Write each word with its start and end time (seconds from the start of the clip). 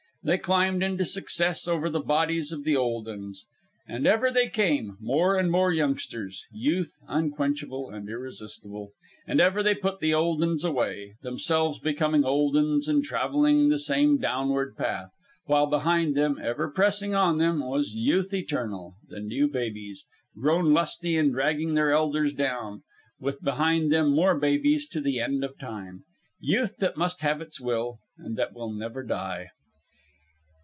They 0.23 0.37
climbed 0.37 0.81
to 0.81 1.03
success 1.05 1.67
over 1.67 1.89
the 1.89 1.99
bodies 1.99 2.51
of 2.51 2.63
the 2.63 2.75
old 2.77 3.07
uns. 3.07 3.47
And 3.87 4.05
ever 4.05 4.29
they 4.29 4.49
came, 4.49 4.97
more 4.99 5.35
and 5.35 5.49
more 5.49 5.73
youngsters 5.73 6.45
Youth 6.51 6.93
unquenchable 7.07 7.89
and 7.89 8.07
irresistible 8.07 8.91
and 9.25 9.41
ever 9.41 9.63
they 9.63 9.73
put 9.73 9.99
the 9.99 10.13
old 10.13 10.43
uns 10.43 10.63
away, 10.63 11.15
themselves 11.23 11.79
becoming 11.79 12.23
old 12.23 12.55
uns 12.55 12.87
and 12.87 13.03
travelling 13.03 13.69
the 13.69 13.79
same 13.79 14.19
downward 14.19 14.77
path, 14.77 15.09
while 15.45 15.65
behind 15.65 16.13
them, 16.15 16.37
ever 16.39 16.69
pressing 16.69 17.15
on 17.15 17.39
them, 17.39 17.59
was 17.59 17.95
Youth 17.95 18.31
eternal 18.31 18.93
the 19.07 19.21
new 19.21 19.47
babies, 19.47 20.05
grown 20.39 20.71
lusty 20.71 21.17
and 21.17 21.31
dragging 21.31 21.73
their 21.73 21.89
elders 21.89 22.31
down, 22.31 22.83
with 23.19 23.41
behind 23.41 23.91
them 23.91 24.13
more 24.13 24.37
babies 24.37 24.85
to 24.89 25.01
the 25.01 25.19
end 25.19 25.43
of 25.43 25.57
time 25.57 26.03
Youth 26.39 26.77
that 26.77 26.95
must 26.95 27.21
have 27.21 27.41
its 27.41 27.59
will 27.59 27.97
and 28.19 28.37
that 28.37 28.53
will 28.53 28.71
never 28.71 29.01
die. 29.01 29.47